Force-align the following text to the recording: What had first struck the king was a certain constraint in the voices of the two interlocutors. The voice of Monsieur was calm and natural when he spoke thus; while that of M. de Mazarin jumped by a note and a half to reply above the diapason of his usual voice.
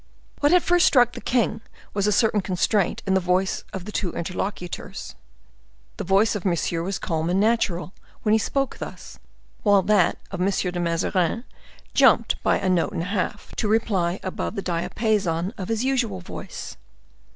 What 0.39 0.51
had 0.51 0.63
first 0.63 0.87
struck 0.87 1.11
the 1.13 1.21
king 1.21 1.61
was 1.93 2.07
a 2.07 2.11
certain 2.11 2.41
constraint 2.41 3.03
in 3.05 3.13
the 3.13 3.19
voices 3.19 3.63
of 3.71 3.85
the 3.85 3.91
two 3.91 4.11
interlocutors. 4.13 5.13
The 5.97 6.03
voice 6.03 6.33
of 6.33 6.43
Monsieur 6.43 6.81
was 6.81 6.97
calm 6.97 7.29
and 7.29 7.39
natural 7.39 7.93
when 8.23 8.33
he 8.33 8.39
spoke 8.39 8.79
thus; 8.79 9.19
while 9.61 9.83
that 9.83 10.17
of 10.31 10.41
M. 10.41 10.47
de 10.49 10.79
Mazarin 10.79 11.43
jumped 11.93 12.41
by 12.41 12.57
a 12.57 12.67
note 12.67 12.93
and 12.93 13.03
a 13.03 13.13
half 13.13 13.53
to 13.57 13.67
reply 13.67 14.19
above 14.23 14.55
the 14.55 14.63
diapason 14.63 15.53
of 15.55 15.67
his 15.67 15.83
usual 15.85 16.19
voice. 16.19 16.77